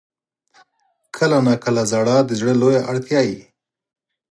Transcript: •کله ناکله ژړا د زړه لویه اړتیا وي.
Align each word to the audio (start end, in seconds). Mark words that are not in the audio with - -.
•کله 1.15 1.37
ناکله 1.45 1.83
ژړا 1.91 2.17
د 2.25 2.31
زړه 2.39 2.53
لویه 2.61 2.81
اړتیا 2.91 3.21
وي. 3.29 3.41